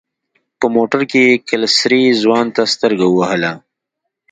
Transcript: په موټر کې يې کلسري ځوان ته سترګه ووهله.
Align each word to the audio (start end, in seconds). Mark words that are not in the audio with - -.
په 0.59 0.65
موټر 0.75 1.01
کې 1.11 1.21
يې 1.27 1.35
کلسري 1.49 2.03
ځوان 2.21 2.45
ته 2.55 2.63
سترګه 2.73 3.05
ووهله. 3.09 3.51